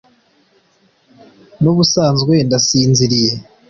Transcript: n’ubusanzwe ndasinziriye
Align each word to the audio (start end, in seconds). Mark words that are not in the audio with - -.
n’ubusanzwe 1.61 2.33
ndasinziriye 2.47 3.33